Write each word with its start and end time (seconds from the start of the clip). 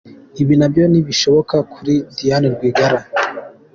Ibi 0.41 0.53
na 0.59 0.67
byo 0.71 0.83
ntibishoboka 0.91 1.55
kuri 1.73 1.93
Diane 2.17 2.47
Rwigara. 2.55 2.99